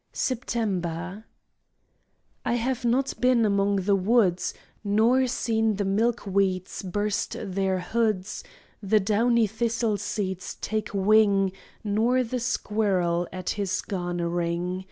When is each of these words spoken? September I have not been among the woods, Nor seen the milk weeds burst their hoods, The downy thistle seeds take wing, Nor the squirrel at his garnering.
September 0.13 1.25
I 2.43 2.55
have 2.55 2.83
not 2.83 3.13
been 3.21 3.45
among 3.45 3.75
the 3.75 3.95
woods, 3.95 4.51
Nor 4.83 5.27
seen 5.27 5.75
the 5.75 5.85
milk 5.85 6.25
weeds 6.25 6.81
burst 6.81 7.37
their 7.39 7.79
hoods, 7.81 8.43
The 8.81 8.99
downy 8.99 9.45
thistle 9.45 9.97
seeds 9.97 10.55
take 10.55 10.91
wing, 10.95 11.51
Nor 11.83 12.23
the 12.23 12.39
squirrel 12.39 13.27
at 13.31 13.51
his 13.51 13.79
garnering. 13.83 14.79